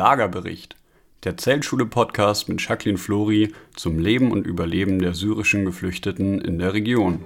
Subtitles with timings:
[0.00, 0.76] Lagerbericht,
[1.24, 7.20] der Zeltschule-Podcast mit Jacqueline Flori zum Leben und Überleben der syrischen Geflüchteten in der Region.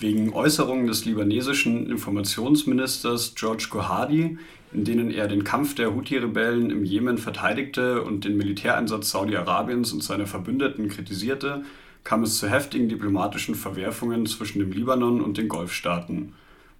[0.00, 4.36] Wegen Äußerungen des libanesischen Informationsministers George Gohadi,
[4.72, 10.02] in denen er den Kampf der Houthi-Rebellen im Jemen verteidigte und den Militäreinsatz Saudi-Arabiens und
[10.02, 11.62] seiner Verbündeten kritisierte,
[12.02, 16.32] kam es zu heftigen diplomatischen Verwerfungen zwischen dem Libanon und den Golfstaaten.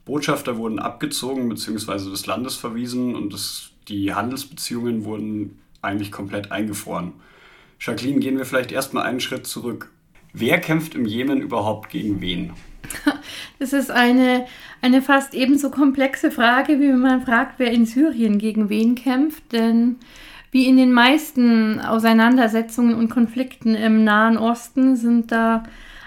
[0.06, 2.10] Botschafter wurden abgezogen bzw.
[2.10, 7.12] des Landes verwiesen und es, die Handelsbeziehungen wurden eigentlich komplett eingefroren.
[7.80, 9.91] Jacqueline, gehen wir vielleicht erstmal einen Schritt zurück.
[10.33, 12.52] Wer kämpft im Jemen überhaupt gegen wen?
[13.59, 14.47] Das ist eine,
[14.83, 19.50] eine fast ebenso komplexe Frage, wie wenn man fragt, wer in Syrien gegen wen kämpft.
[19.52, 19.97] Denn
[20.50, 25.64] wie in den meisten Auseinandersetzungen und Konflikten im Nahen Osten sind da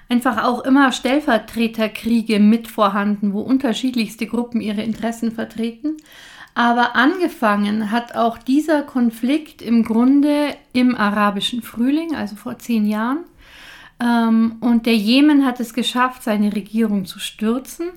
[0.09, 5.97] einfach auch immer Stellvertreterkriege mit vorhanden, wo unterschiedlichste Gruppen ihre Interessen vertreten.
[6.55, 13.19] Aber angefangen hat auch dieser Konflikt im Grunde im arabischen Frühling, also vor zehn Jahren.
[14.01, 17.89] Ähm, und der Jemen hat es geschafft, seine Regierung zu stürzen.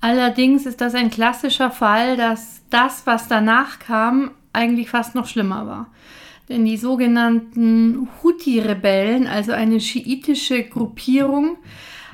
[0.00, 5.66] Allerdings ist das ein klassischer Fall, dass das, was danach kam, eigentlich fast noch schlimmer
[5.66, 5.86] war.
[6.48, 11.58] Denn die sogenannten Houthi-Rebellen, also eine schiitische Gruppierung,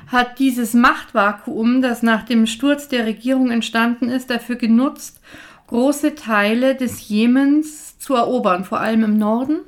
[0.07, 5.21] hat dieses Machtvakuum, das nach dem Sturz der Regierung entstanden ist, dafür genutzt,
[5.67, 9.61] große Teile des Jemens zu erobern, vor allem im Norden.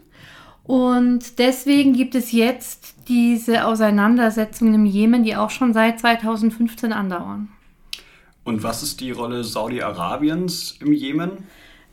[0.63, 7.47] Und deswegen gibt es jetzt diese Auseinandersetzungen im Jemen, die auch schon seit 2015 andauern.
[8.43, 11.45] Und was ist die Rolle Saudi-Arabiens im Jemen?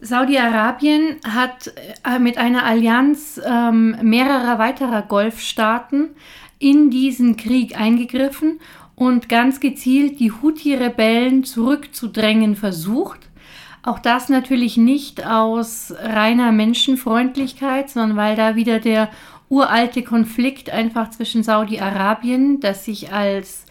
[0.04, 1.72] Saudi-Arabien hat
[2.04, 6.10] äh, mit einer Allianz ähm, mehrerer weiterer Golfstaaten
[6.58, 8.60] in diesen Krieg eingegriffen
[8.94, 13.20] und ganz gezielt die Houthi-Rebellen zurückzudrängen versucht.
[13.82, 19.10] Auch das natürlich nicht aus reiner Menschenfreundlichkeit, sondern weil da wieder der
[19.48, 23.64] uralte Konflikt einfach zwischen Saudi-Arabien, das sich als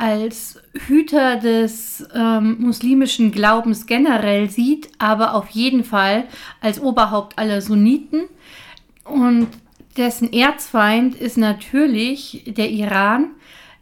[0.00, 6.24] als Hüter des ähm, muslimischen Glaubens generell sieht, aber auf jeden Fall
[6.62, 8.22] als Oberhaupt aller Sunniten.
[9.04, 9.48] Und
[9.98, 13.32] dessen Erzfeind ist natürlich der Iran,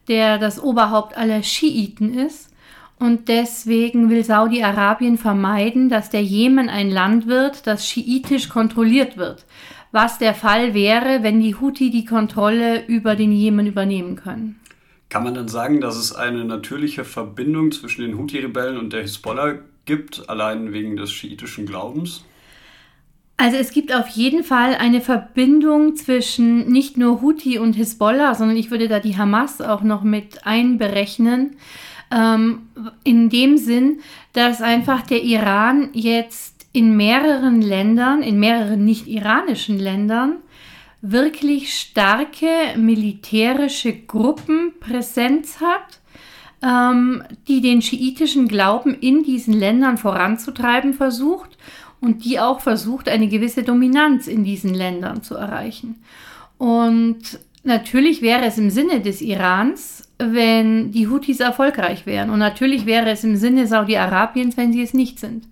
[0.09, 2.51] der das Oberhaupt aller Schiiten ist.
[2.99, 9.45] Und deswegen will Saudi-Arabien vermeiden, dass der Jemen ein Land wird, das schiitisch kontrolliert wird.
[9.93, 14.59] Was der Fall wäre, wenn die Houthi die Kontrolle über den Jemen übernehmen können.
[15.09, 19.55] Kann man dann sagen, dass es eine natürliche Verbindung zwischen den Houthi-Rebellen und der Hisbollah
[19.87, 22.25] gibt, allein wegen des schiitischen Glaubens?
[23.39, 28.57] Also es gibt auf jeden Fall eine Verbindung zwischen nicht nur Houthi und Hisbollah, sondern
[28.57, 31.57] ich würde da die Hamas auch noch mit einberechnen.
[32.11, 32.63] Ähm,
[33.05, 34.01] in dem Sinn,
[34.33, 40.39] dass einfach der Iran jetzt in mehreren Ländern, in mehreren nicht-iranischen Ländern,
[41.00, 46.00] wirklich starke militärische Gruppenpräsenz hat,
[46.62, 51.56] ähm, die den schiitischen Glauben in diesen Ländern voranzutreiben versucht
[52.00, 56.03] und die auch versucht, eine gewisse Dominanz in diesen Ländern zu erreichen.
[56.56, 62.30] Und natürlich wäre es im Sinne des Irans, wenn die Houthis erfolgreich wären.
[62.30, 65.44] Und natürlich wäre es im Sinne Saudi-Arabiens, wenn sie es nicht sind.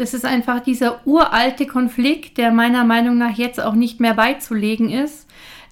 [0.00, 4.88] Das ist einfach dieser uralte Konflikt, der meiner Meinung nach jetzt auch nicht mehr beizulegen
[4.88, 5.26] ist,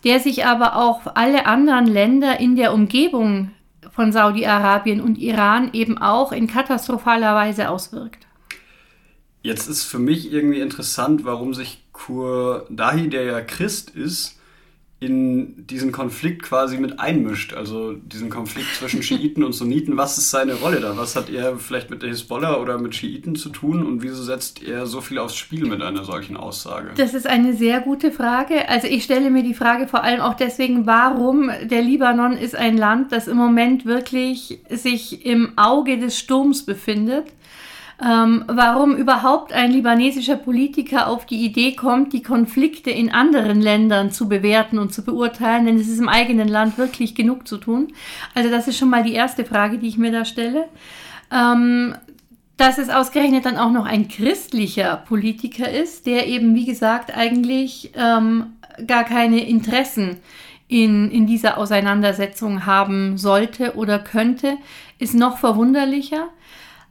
[0.04, 3.52] der sich aber auch alle anderen Länder in der Umgebung
[3.90, 8.26] von Saudi-Arabien und Iran eben auch in katastrophaler Weise auswirkt.
[9.40, 14.37] Jetzt ist für mich irgendwie interessant, warum sich Kur Dahi, der ja Christ ist,
[15.00, 17.54] in diesen Konflikt quasi mit einmischt.
[17.54, 19.96] Also diesen Konflikt zwischen Schiiten und Sunniten.
[19.96, 20.96] Was ist seine Rolle da?
[20.96, 23.86] Was hat er vielleicht mit der Hisbollah oder mit Schiiten zu tun?
[23.86, 26.90] Und wieso setzt er so viel aufs Spiel mit einer solchen Aussage?
[26.96, 28.68] Das ist eine sehr gute Frage.
[28.68, 32.76] Also ich stelle mir die Frage vor allem auch deswegen, warum der Libanon ist ein
[32.76, 37.26] Land, das im Moment wirklich sich im Auge des Sturms befindet
[38.04, 44.12] ähm, warum überhaupt ein libanesischer Politiker auf die Idee kommt, die Konflikte in anderen Ländern
[44.12, 47.88] zu bewerten und zu beurteilen, denn es ist im eigenen Land wirklich genug zu tun.
[48.34, 50.68] Also das ist schon mal die erste Frage, die ich mir da stelle.
[51.32, 51.96] Ähm,
[52.56, 57.92] dass es ausgerechnet dann auch noch ein christlicher Politiker ist, der eben, wie gesagt, eigentlich
[57.94, 58.46] ähm,
[58.86, 60.16] gar keine Interessen
[60.66, 64.56] in, in dieser Auseinandersetzung haben sollte oder könnte,
[64.98, 66.28] ist noch verwunderlicher.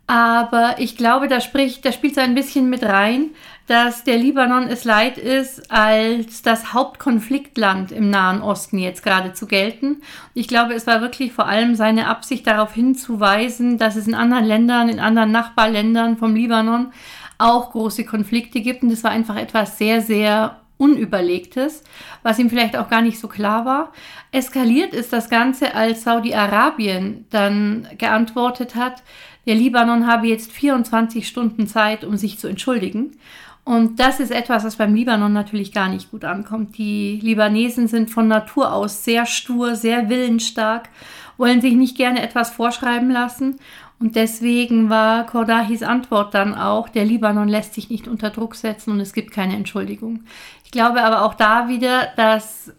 [0.10, 3.32] Aber ich glaube, da spricht, da spielt so ein bisschen mit rein,
[3.68, 9.48] dass der Libanon es leid ist, als das Hauptkonfliktland im Nahen Osten jetzt gerade zu
[9.48, 10.02] gelten.
[10.34, 14.46] Ich glaube, es war wirklich vor allem seine Absicht darauf hinzuweisen, dass es in anderen
[14.46, 16.94] Ländern, in anderen Nachbarländern vom Libanon
[17.38, 18.84] auch große Konflikte gibt.
[18.84, 21.84] Und das war einfach etwas sehr, sehr Unüberlegtes,
[22.24, 23.92] was ihm vielleicht auch gar nicht so klar war.
[24.32, 29.04] Eskaliert ist das Ganze, als Saudi-Arabien dann geantwortet hat,
[29.48, 33.18] der Libanon habe jetzt 24 Stunden Zeit, um sich zu entschuldigen.
[33.64, 36.78] Und das ist etwas, was beim Libanon natürlich gar nicht gut ankommt.
[36.78, 40.90] Die Libanesen sind von Natur aus sehr stur, sehr willensstark,
[41.38, 43.58] wollen sich nicht gerne etwas vorschreiben lassen.
[44.00, 48.92] Und deswegen war Kordahis Antwort dann auch, der Libanon lässt sich nicht unter Druck setzen
[48.92, 50.24] und es gibt keine Entschuldigung.
[50.64, 52.72] Ich glaube aber auch da wieder, dass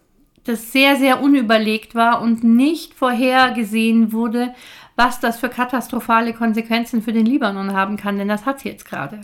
[0.44, 4.54] das sehr, sehr unüberlegt war und nicht vorhergesehen wurde,
[4.94, 8.84] was das für katastrophale Konsequenzen für den Libanon haben kann, denn das hat es jetzt
[8.84, 9.20] gerade.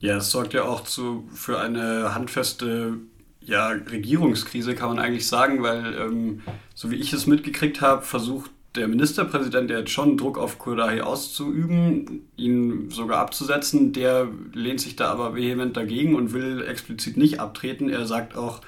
[0.00, 2.98] Ja, es sorgt ja auch zu, für eine handfeste
[3.40, 6.42] ja, Regierungskrise, kann man eigentlich sagen, weil, ähm,
[6.74, 12.28] so wie ich es mitgekriegt habe, versucht der Ministerpräsident jetzt schon Druck auf Kurdahi auszuüben,
[12.36, 13.92] ihn sogar abzusetzen.
[13.92, 17.88] Der lehnt sich da aber vehement dagegen und will explizit nicht abtreten.
[17.88, 18.60] Er sagt auch,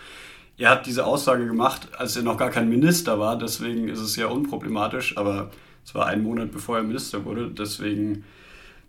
[0.57, 3.39] er hat diese Aussage gemacht, als er noch gar kein Minister war.
[3.39, 5.51] Deswegen ist es ja unproblematisch, aber
[5.85, 7.51] es war ein Monat bevor er Minister wurde.
[7.51, 8.25] Deswegen,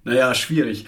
[0.03, 0.87] naja, schwierig.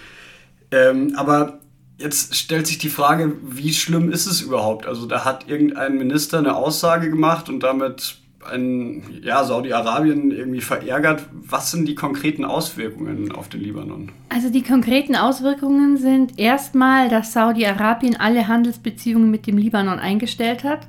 [0.70, 1.60] Ähm, aber
[1.98, 4.86] jetzt stellt sich die Frage, wie schlimm ist es überhaupt?
[4.86, 11.26] Also da hat irgendein Minister eine Aussage gemacht und damit ein, ja, Saudi-Arabien irgendwie verärgert.
[11.32, 14.10] Was sind die konkreten Auswirkungen auf den Libanon?
[14.28, 20.86] Also die konkreten Auswirkungen sind erstmal, dass Saudi-Arabien alle Handelsbeziehungen mit dem Libanon eingestellt hat.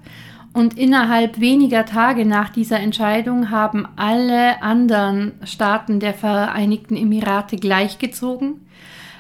[0.54, 8.68] Und innerhalb weniger Tage nach dieser Entscheidung haben alle anderen Staaten der Vereinigten Emirate gleichgezogen.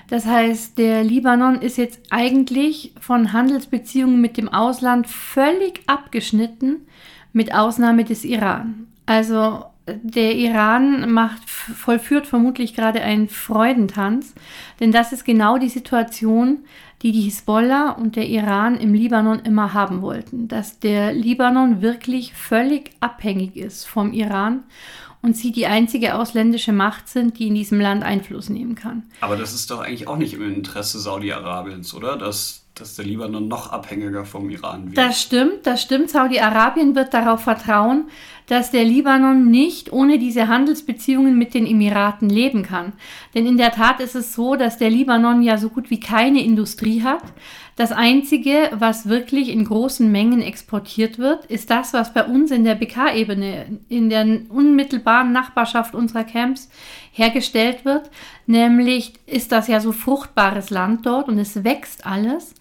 [0.09, 6.85] Das heißt, der Libanon ist jetzt eigentlich von Handelsbeziehungen mit dem Ausland völlig abgeschnitten,
[7.33, 8.87] mit Ausnahme des Iran.
[9.05, 14.33] Also der Iran macht, vollführt vermutlich gerade einen Freudentanz,
[14.79, 16.59] denn das ist genau die Situation,
[17.01, 22.33] die die Hisbollah und der Iran im Libanon immer haben wollten, dass der Libanon wirklich
[22.33, 24.63] völlig abhängig ist vom Iran
[25.23, 29.03] und sie die einzige ausländische Macht sind, die in diesem Land Einfluss nehmen kann.
[29.21, 32.17] Aber das ist doch eigentlich auch nicht im Interesse Saudi-Arabiens, oder?
[32.17, 34.97] Dass, dass der Libanon noch abhängiger vom Iran wird.
[34.97, 36.09] Das stimmt, das stimmt.
[36.09, 38.09] Saudi-Arabien wird darauf vertrauen,
[38.47, 42.91] dass der Libanon nicht ohne diese Handelsbeziehungen mit den Emiraten leben kann.
[43.33, 46.43] Denn in der Tat ist es so, dass der Libanon ja so gut wie keine
[46.43, 47.23] Industrie hat.
[47.75, 52.63] Das Einzige, was wirklich in großen Mengen exportiert wird, ist das, was bei uns in
[52.63, 56.69] der BK-Ebene, in der unmittelbaren Nachbarschaft unserer Camps
[57.11, 58.11] hergestellt wird.
[58.45, 62.53] Nämlich ist das ja so fruchtbares Land dort und es wächst alles.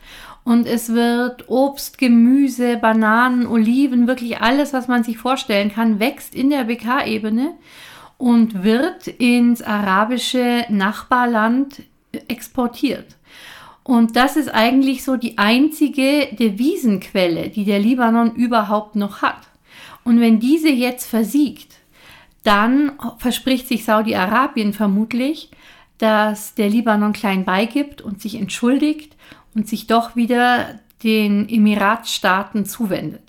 [0.44, 6.34] Und es wird Obst, Gemüse, Bananen, Oliven, wirklich alles, was man sich vorstellen kann, wächst
[6.34, 7.52] in der BK-Ebene
[8.16, 11.82] und wird ins arabische Nachbarland
[12.28, 13.16] exportiert.
[13.84, 19.48] Und das ist eigentlich so die einzige Devisenquelle, die der Libanon überhaupt noch hat.
[20.04, 21.74] Und wenn diese jetzt versiegt,
[22.44, 25.50] dann verspricht sich Saudi-Arabien vermutlich,
[25.98, 29.16] dass der Libanon klein beigibt und sich entschuldigt
[29.54, 33.22] und sich doch wieder den Emiratstaaten zuwendet.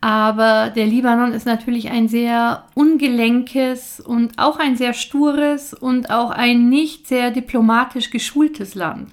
[0.00, 6.30] Aber der Libanon ist natürlich ein sehr ungelenkes und auch ein sehr stures und auch
[6.30, 9.10] ein nicht sehr diplomatisch geschultes Land.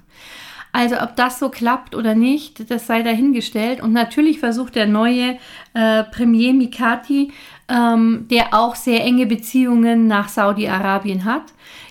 [0.76, 3.80] Also ob das so klappt oder nicht, das sei dahingestellt.
[3.80, 5.38] Und natürlich versucht der neue
[5.72, 7.32] äh, Premier Mikati,
[7.66, 11.44] ähm, der auch sehr enge Beziehungen nach Saudi-Arabien hat,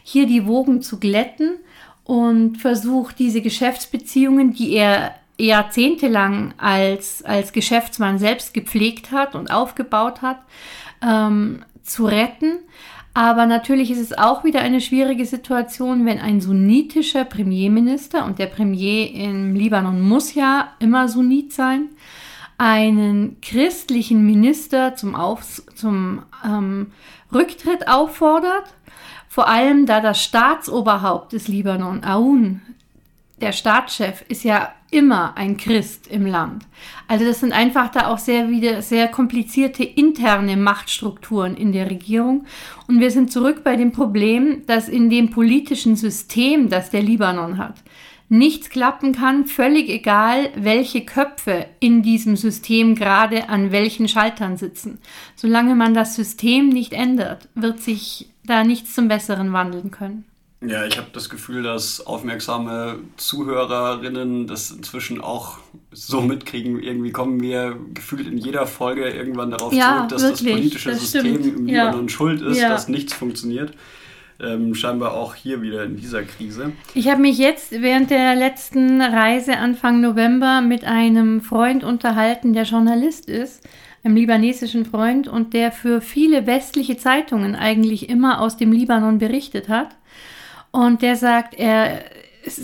[0.04, 1.56] hier die Wogen zu glätten
[2.04, 10.22] und versucht diese Geschäftsbeziehungen, die er jahrzehntelang als, als Geschäftsmann selbst gepflegt hat und aufgebaut
[10.22, 10.38] hat,
[11.01, 12.60] ähm, zu retten.
[13.16, 18.48] Aber natürlich ist es auch wieder eine schwierige Situation, wenn ein sunnitischer Premierminister, und der
[18.48, 21.88] Premier im Libanon muss ja immer Sunnit sein,
[22.58, 26.92] einen christlichen Minister zum, Auf, zum ähm,
[27.34, 28.66] Rücktritt auffordert,
[29.30, 32.62] vor allem da das Staatsoberhaupt des Libanon, Aoun,
[33.42, 36.65] der Staatschef ist ja immer ein Christ im Land.
[37.08, 42.46] Also das sind einfach da auch sehr wieder sehr komplizierte interne Machtstrukturen in der Regierung.
[42.88, 47.58] Und wir sind zurück bei dem Problem, dass in dem politischen System, das der Libanon
[47.58, 47.84] hat,
[48.30, 55.00] nichts klappen kann, völlig egal, welche Köpfe in diesem System gerade an welchen Schaltern sitzen.
[55.36, 60.25] Solange man das System nicht ändert, wird sich da nichts zum Besseren wandeln können.
[60.62, 65.60] Ja, ich habe das Gefühl, dass aufmerksame Zuhörerinnen das inzwischen auch
[65.92, 66.82] so mitkriegen.
[66.82, 70.90] Irgendwie kommen wir gefühlt in jeder Folge irgendwann darauf ja, zurück, dass wirklich, das politische
[70.90, 71.60] das System stimmt.
[71.60, 72.10] im Libanon ja.
[72.10, 72.70] schuld ist, ja.
[72.70, 73.74] dass nichts funktioniert.
[74.38, 76.74] Ähm, scheinbar auch hier wieder in dieser Krise.
[76.94, 82.64] Ich habe mich jetzt während der letzten Reise Anfang November mit einem Freund unterhalten, der
[82.64, 83.64] Journalist ist
[84.06, 89.68] einem libanesischen Freund und der für viele westliche Zeitungen eigentlich immer aus dem Libanon berichtet
[89.68, 89.96] hat.
[90.75, 92.03] Und der sagt, er,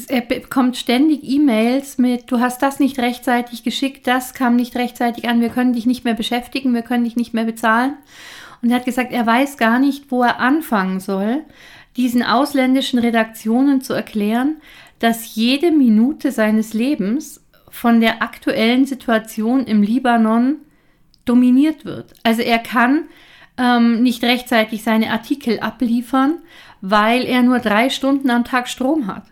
[0.09, 5.29] er bekommt ständig E-Mails mit, du hast das nicht rechtzeitig geschickt, das kam nicht rechtzeitig
[5.29, 7.93] an, wir können dich nicht mehr beschäftigen, wir können dich nicht mehr bezahlen.
[8.61, 11.45] Und er hat gesagt, er weiß gar nicht, wo er anfangen soll,
[11.95, 14.57] diesen ausländischen Redaktionen zu erklären,
[14.99, 20.57] dass jede Minute seines Lebens von der aktuellen Situation im Libanon
[21.23, 22.13] dominiert wird.
[22.23, 23.05] Also er kann
[23.57, 26.39] ähm, nicht rechtzeitig seine Artikel abliefern,
[26.81, 29.23] weil er nur drei Stunden am Tag Strom hat.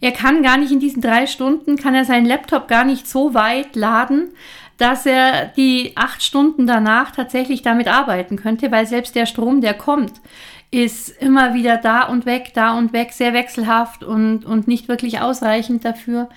[0.00, 3.34] Er kann gar nicht in diesen drei Stunden, kann er seinen Laptop gar nicht so
[3.34, 4.30] weit laden,
[4.76, 9.74] dass er die acht Stunden danach tatsächlich damit arbeiten könnte, weil selbst der Strom, der
[9.74, 10.12] kommt,
[10.70, 15.20] ist immer wieder da und weg, da und weg, sehr wechselhaft und, und nicht wirklich
[15.20, 16.28] ausreichend dafür.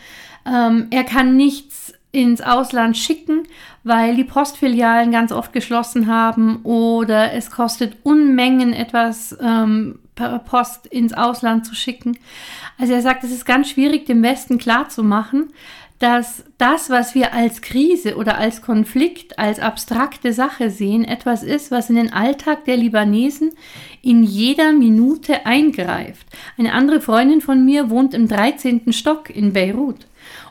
[0.46, 3.44] Ähm, er kann nichts ins Ausland schicken,
[3.84, 10.88] weil die Postfilialen ganz oft geschlossen haben oder es kostet Unmengen etwas ähm, per Post
[10.88, 12.18] ins Ausland zu schicken.
[12.77, 15.53] Also er sagt, es ist ganz schwierig, dem Westen klarzumachen,
[16.00, 21.70] dass das, was wir als Krise oder als Konflikt, als abstrakte Sache sehen, etwas ist,
[21.70, 23.51] was in den Alltag der Libanesen
[24.01, 26.25] in jeder Minute eingreift.
[26.58, 28.91] Eine andere Freundin von mir wohnt im 13.
[28.91, 30.08] Stock in Beirut.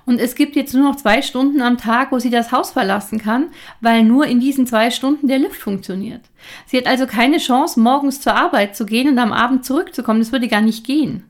[0.06, 3.18] Und es gibt jetzt nur noch zwei Stunden am Tag, wo sie das Haus verlassen
[3.20, 3.48] kann,
[3.80, 6.22] weil nur in diesen zwei Stunden der Lift funktioniert.
[6.66, 10.20] Sie hat also keine Chance, morgens zur Arbeit zu gehen und am Abend zurückzukommen.
[10.20, 11.24] Das würde gar nicht gehen.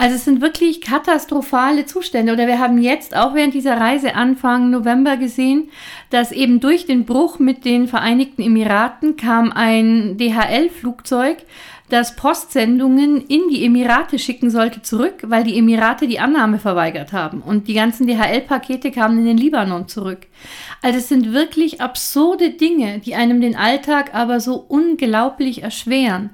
[0.00, 2.32] Also es sind wirklich katastrophale Zustände.
[2.32, 5.70] Oder wir haben jetzt auch während dieser Reise Anfang November gesehen,
[6.10, 11.38] dass eben durch den Bruch mit den Vereinigten Emiraten kam ein DHL-Flugzeug,
[11.88, 17.40] das Postsendungen in die Emirate schicken sollte zurück, weil die Emirate die Annahme verweigert haben.
[17.40, 20.26] Und die ganzen DHL-Pakete kamen in den Libanon zurück.
[20.82, 26.30] Also es sind wirklich absurde Dinge, die einem den Alltag aber so unglaublich erschweren,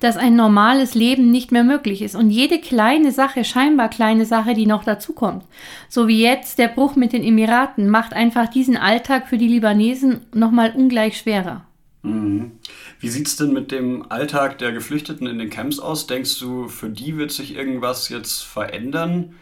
[0.00, 2.16] dass ein normales Leben nicht mehr möglich ist.
[2.16, 5.44] Und jede kleine Sache, scheinbar kleine Sache, die noch dazukommt,
[5.88, 10.26] so wie jetzt der Bruch mit den Emiraten, macht einfach diesen Alltag für die Libanesen
[10.34, 11.64] nochmal ungleich schwerer.
[12.02, 12.52] Mhm.
[13.00, 16.06] Wie sieht es denn mit dem Alltag der Geflüchteten in den Camps aus?
[16.06, 19.34] Denkst du, für die wird sich irgendwas jetzt verändern?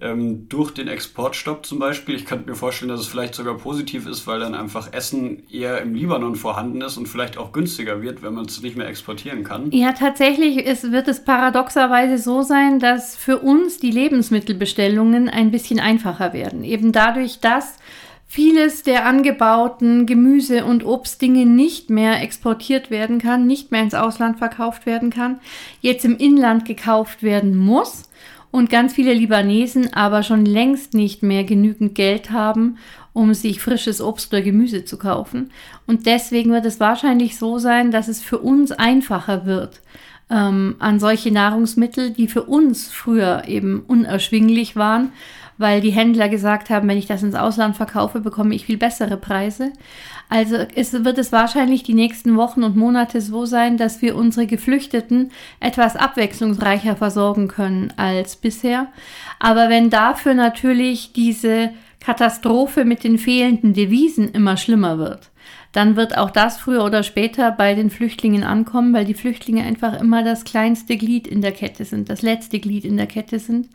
[0.00, 2.14] Ähm, durch den Exportstopp zum Beispiel.
[2.14, 5.82] Ich könnte mir vorstellen, dass es vielleicht sogar positiv ist, weil dann einfach Essen eher
[5.82, 9.42] im Libanon vorhanden ist und vielleicht auch günstiger wird, wenn man es nicht mehr exportieren
[9.42, 9.72] kann.
[9.72, 15.80] Ja, tatsächlich ist, wird es paradoxerweise so sein, dass für uns die Lebensmittelbestellungen ein bisschen
[15.80, 16.62] einfacher werden.
[16.62, 17.78] Eben dadurch, dass
[18.30, 24.36] vieles der angebauten Gemüse- und Obstdinge nicht mehr exportiert werden kann, nicht mehr ins Ausland
[24.36, 25.40] verkauft werden kann,
[25.80, 28.08] jetzt im Inland gekauft werden muss
[28.50, 32.76] und ganz viele Libanesen aber schon längst nicht mehr genügend Geld haben,
[33.14, 35.50] um sich frisches Obst oder Gemüse zu kaufen.
[35.86, 39.80] Und deswegen wird es wahrscheinlich so sein, dass es für uns einfacher wird,
[40.30, 45.12] ähm, an solche Nahrungsmittel, die für uns früher eben unerschwinglich waren,
[45.58, 49.16] weil die Händler gesagt haben, wenn ich das ins Ausland verkaufe, bekomme ich viel bessere
[49.16, 49.72] Preise.
[50.28, 54.46] Also es wird es wahrscheinlich die nächsten Wochen und Monate so sein, dass wir unsere
[54.46, 58.86] Geflüchteten etwas abwechslungsreicher versorgen können als bisher.
[59.40, 65.30] Aber wenn dafür natürlich diese Katastrophe mit den fehlenden Devisen immer schlimmer wird,
[65.72, 70.00] dann wird auch das früher oder später bei den Flüchtlingen ankommen, weil die Flüchtlinge einfach
[70.00, 73.68] immer das kleinste Glied in der Kette sind, das letzte Glied in der Kette sind.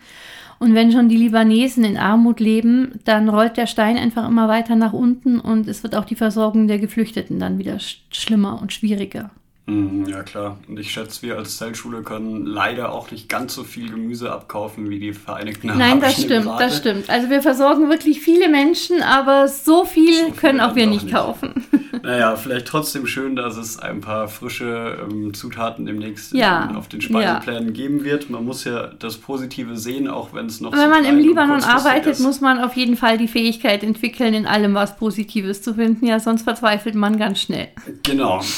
[0.63, 4.77] Und wenn schon die Libanesen in Armut leben, dann rollt der Stein einfach immer weiter
[4.77, 7.79] nach unten und es wird auch die Versorgung der Geflüchteten dann wieder
[8.11, 9.29] schlimmer und schwieriger.
[9.65, 10.57] Mhm, ja klar.
[10.67, 14.89] Und ich schätze, wir als Zeltschule können leider auch nicht ganz so viel Gemüse abkaufen
[14.89, 16.63] wie die Vereinigten Arabischen Nein, das stimmt, Emirate.
[16.63, 17.09] das stimmt.
[17.09, 21.03] Also wir versorgen wirklich viele Menschen, aber so viel, so viel können auch wir nicht,
[21.03, 21.65] nicht kaufen.
[22.03, 26.71] Naja, vielleicht trotzdem schön, dass es ein paar frische ähm, Zutaten demnächst ja.
[26.75, 27.71] auf den Speiseplänen ja.
[27.71, 28.29] geben wird.
[28.29, 32.13] Man muss ja das Positive sehen, auch wenn es noch Wenn man im Libanon arbeitet,
[32.13, 32.19] ist.
[32.19, 36.05] muss man auf jeden Fall die Fähigkeit entwickeln, in allem was Positives zu finden.
[36.05, 37.69] Ja, sonst verzweifelt man ganz schnell.
[38.03, 38.41] Genau.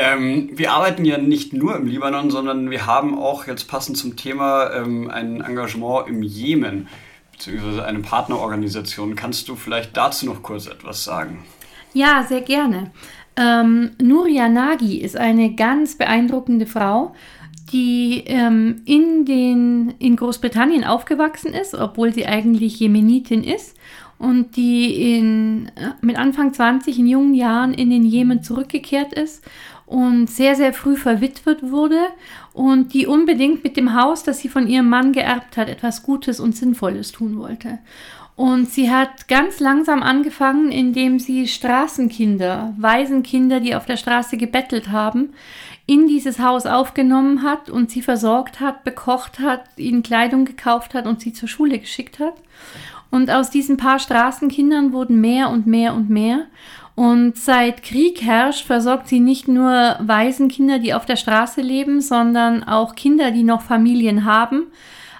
[0.00, 4.14] Ähm, wir arbeiten ja nicht nur im Libanon, sondern wir haben auch jetzt passend zum
[4.14, 6.86] Thema ähm, ein Engagement im Jemen,
[7.32, 9.16] beziehungsweise eine Partnerorganisation.
[9.16, 11.44] Kannst du vielleicht dazu noch kurz etwas sagen?
[11.94, 12.92] Ja, sehr gerne.
[13.36, 17.16] Ähm, Nuria Nagi ist eine ganz beeindruckende Frau,
[17.72, 23.76] die ähm, in, den, in Großbritannien aufgewachsen ist, obwohl sie eigentlich Jemenitin ist
[24.18, 29.42] und die in, äh, mit Anfang 20 in jungen Jahren in den Jemen zurückgekehrt ist
[29.88, 32.00] und sehr, sehr früh verwitwet wurde
[32.52, 36.40] und die unbedingt mit dem Haus, das sie von ihrem Mann geerbt hat, etwas Gutes
[36.40, 37.78] und Sinnvolles tun wollte.
[38.36, 44.90] Und sie hat ganz langsam angefangen, indem sie Straßenkinder, Waisenkinder, die auf der Straße gebettelt
[44.90, 45.30] haben,
[45.86, 51.06] in dieses Haus aufgenommen hat und sie versorgt hat, bekocht hat, ihnen Kleidung gekauft hat
[51.06, 52.34] und sie zur Schule geschickt hat.
[53.10, 56.46] Und aus diesen paar Straßenkindern wurden mehr und mehr und mehr.
[56.98, 62.64] Und seit Krieg herrscht, versorgt sie nicht nur Waisenkinder, die auf der Straße leben, sondern
[62.64, 64.66] auch Kinder, die noch Familien haben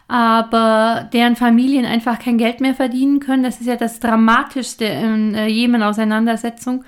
[0.08, 3.42] aber deren Familien einfach kein Geld mehr verdienen können.
[3.42, 6.84] Das ist ja das Dramatischste in der Jemen-Auseinandersetzung,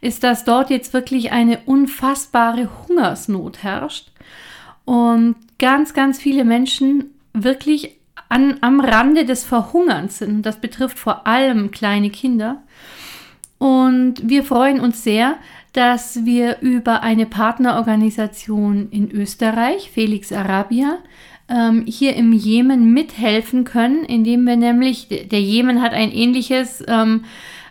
[0.00, 4.12] ist, dass dort jetzt wirklich eine unfassbare Hungersnot herrscht
[4.84, 7.96] und ganz, ganz viele Menschen wirklich
[8.28, 10.46] an, am Rande des Verhungerns sind.
[10.46, 12.62] Das betrifft vor allem kleine Kinder.
[13.60, 15.36] Und wir freuen uns sehr,
[15.74, 20.96] dass wir über eine Partnerorganisation in Österreich, Felix Arabia,
[21.46, 27.24] ähm, hier im Jemen mithelfen können, indem wir nämlich, der Jemen hat ein ähnliches ähm,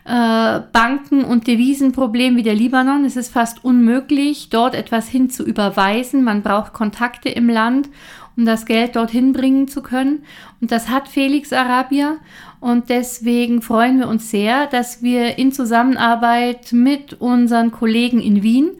[0.05, 3.03] äh, Banken- und Devisenproblem wie der Libanon.
[3.03, 6.23] Es ist fast unmöglich, dort etwas hin zu überweisen.
[6.23, 7.89] Man braucht Kontakte im Land,
[8.37, 10.23] um das Geld dorthin bringen zu können.
[10.61, 12.17] Und das hat Felix Arabia.
[12.59, 18.71] Und deswegen freuen wir uns sehr, dass wir in Zusammenarbeit mit unseren Kollegen in Wien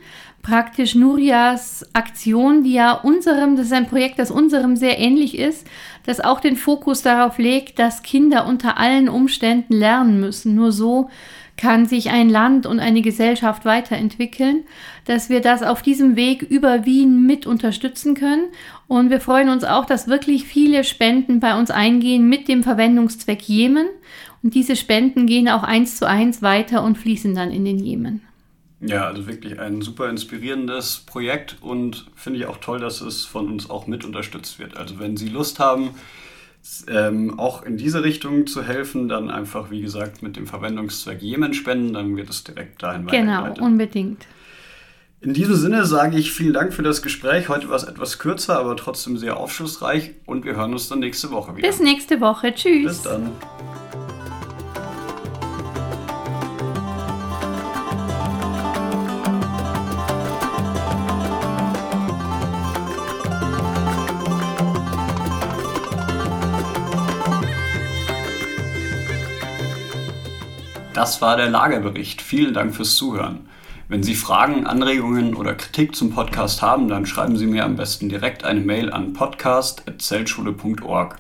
[0.42, 5.68] praktisch Nurias Aktion, die ja unserem, das ist ein Projekt, das unserem sehr ähnlich ist,
[6.06, 10.56] das auch den Fokus darauf legt, dass Kinder unter allen Umständen lernen müssen.
[10.56, 11.10] Nur so
[11.60, 14.64] kann sich ein Land und eine Gesellschaft weiterentwickeln,
[15.04, 18.46] dass wir das auf diesem Weg über Wien mit unterstützen können.
[18.88, 23.42] Und wir freuen uns auch, dass wirklich viele Spenden bei uns eingehen mit dem Verwendungszweck
[23.42, 23.88] Jemen.
[24.42, 28.22] Und diese Spenden gehen auch eins zu eins weiter und fließen dann in den Jemen.
[28.80, 33.52] Ja, also wirklich ein super inspirierendes Projekt und finde ich auch toll, dass es von
[33.52, 34.78] uns auch mit unterstützt wird.
[34.78, 35.90] Also wenn Sie Lust haben,
[36.88, 41.54] ähm, auch in diese Richtung zu helfen, dann einfach, wie gesagt, mit dem Verwendungszweck Jemen
[41.54, 43.08] spenden, dann wird es direkt dahin.
[43.08, 44.26] Genau, unbedingt.
[45.22, 47.50] In diesem Sinne sage ich vielen Dank für das Gespräch.
[47.50, 51.32] Heute war es etwas kürzer, aber trotzdem sehr aufschlussreich und wir hören uns dann nächste
[51.32, 51.68] Woche wieder.
[51.68, 52.54] Bis nächste Woche.
[52.54, 52.86] Tschüss.
[52.86, 53.32] Bis dann.
[71.00, 72.22] Das war der Lagerbericht.
[72.22, 73.48] Vielen Dank fürs Zuhören.
[73.88, 78.10] Wenn Sie Fragen, Anregungen oder Kritik zum Podcast haben, dann schreiben Sie mir am besten
[78.10, 81.16] direkt eine Mail an podcast.zeltschule.org.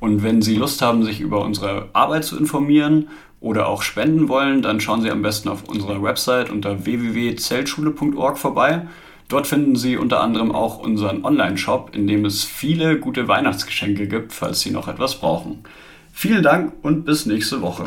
[0.00, 3.08] Und wenn Sie Lust haben, sich über unsere Arbeit zu informieren
[3.40, 8.86] oder auch spenden wollen, dann schauen Sie am besten auf unserer Website unter www.zeltschule.org vorbei.
[9.30, 14.34] Dort finden Sie unter anderem auch unseren Online-Shop, in dem es viele gute Weihnachtsgeschenke gibt,
[14.34, 15.64] falls Sie noch etwas brauchen.
[16.12, 17.84] Vielen Dank und bis nächste Woche.